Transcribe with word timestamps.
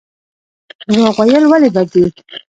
درواغ 0.87 1.17
ویل 1.29 1.43
ولې 1.47 1.69
بد 1.75 1.87
دي؟ 1.93 2.03